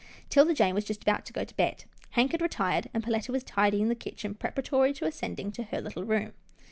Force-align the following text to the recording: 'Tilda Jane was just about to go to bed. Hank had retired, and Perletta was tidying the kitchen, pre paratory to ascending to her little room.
'Tilda 0.31 0.51
Jane 0.55 0.73
was 0.73 0.83
just 0.85 1.03
about 1.03 1.25
to 1.27 1.31
go 1.33 1.43
to 1.43 1.53
bed. 1.55 1.83
Hank 2.09 2.31
had 2.31 2.41
retired, 2.41 2.89
and 2.91 3.03
Perletta 3.03 3.29
was 3.31 3.43
tidying 3.43 3.87
the 3.87 3.93
kitchen, 3.93 4.33
pre 4.33 4.49
paratory 4.49 4.95
to 4.95 5.05
ascending 5.05 5.51
to 5.51 5.63
her 5.65 5.79
little 5.79 6.05
room. 6.05 6.33